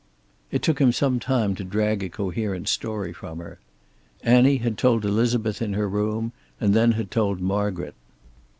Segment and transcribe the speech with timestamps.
[0.51, 3.59] It took him some time to drag a coherent story from her.
[4.23, 7.93] Annie had told Elizabeth in her room, and then had told Margaret.